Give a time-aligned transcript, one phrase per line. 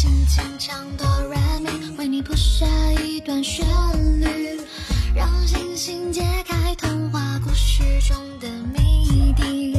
[0.00, 2.66] 轻轻唱哆来咪，为你谱下
[3.04, 3.66] 一段旋
[4.18, 4.58] 律，
[5.14, 9.78] 让星星解开童话故事中的谜底。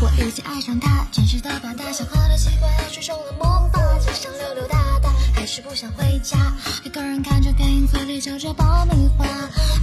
[0.00, 6.38] 我已经爱上他，真实的把大小花的习惯水中了魔法，街上溜溜达达，还是不想回家，
[6.84, 9.26] 一个人看着电影，嘴里嚼着爆米花，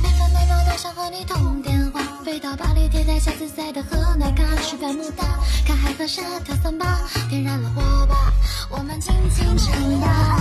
[0.02, 1.97] 每分每秒都想和你通电话。
[2.28, 5.23] 飞到巴黎铁塔下自在的喝奶咖，去百慕大，
[5.66, 8.33] 看海和沙跳桑巴，点燃了火把，
[8.70, 10.38] 我们尽情唱吧。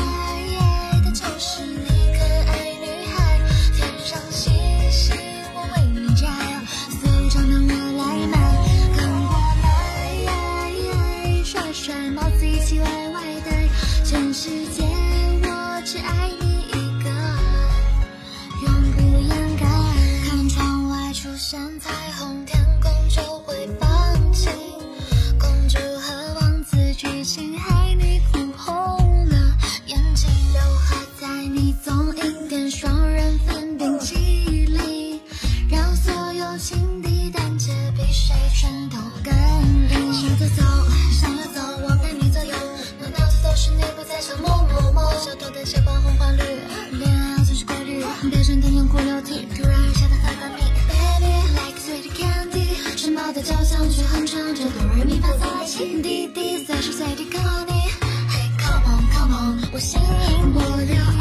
[0.00, 1.84] 爱的就是你，
[2.16, 3.38] 可爱女孩，
[3.76, 4.50] 天上星
[4.90, 5.14] 星
[5.52, 6.24] 我为你摘，
[6.88, 8.34] 所有账单我来买，
[8.96, 9.30] 跟我
[10.24, 13.50] 来，甩甩帽子一起歪歪的，
[14.06, 14.84] 全世界
[15.42, 16.49] 我只爱你
[21.50, 24.52] 像彩虹，天空就会放晴。
[25.36, 29.36] 公主和王子剧情害你哭红了
[29.86, 34.14] 眼睛，刘海在你总一点双人份冰淇
[34.66, 35.20] 淋，
[35.68, 40.12] 让所有情敌胆怯比谁拳头更硬。
[40.12, 40.62] 向左走，
[41.10, 42.54] 向右走，我陪你左右，
[43.00, 46.42] 满脑子都是你不在想某某某，小偷的血管红黄绿，
[46.92, 49.76] 恋爱总是规律，别整天用哭流涕，突然
[53.80, 57.72] 堡的交响曲哼唱着哆来咪发嗦拉西，滴滴随时随地 call 你
[58.28, 61.19] ，Hey come on come on，我心灵我的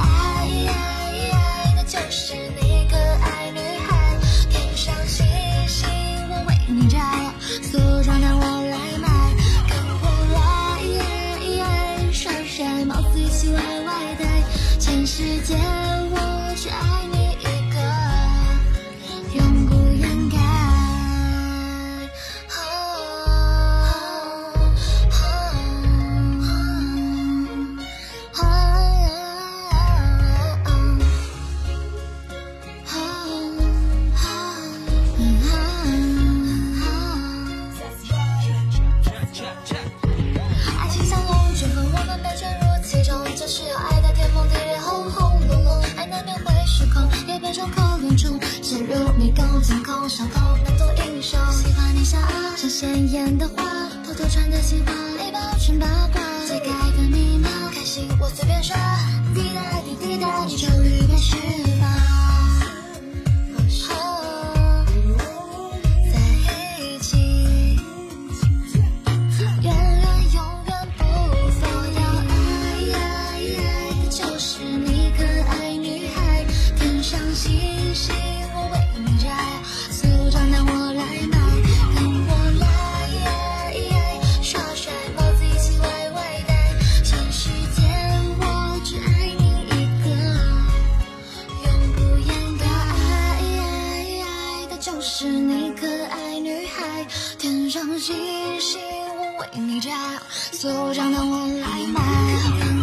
[52.10, 53.64] 像鲜艳的花，
[54.04, 54.92] 偷偷传的情话，
[55.24, 56.20] 里保存八卦。
[56.48, 58.76] 解开的密码，开心我随便刷，
[59.36, 60.29] 滴答滴滴答，
[94.82, 97.06] 就是你可爱女孩
[97.38, 98.16] 天上星
[98.62, 98.80] 星
[99.18, 99.92] 我为你摘
[100.32, 102.79] 所有账单我来买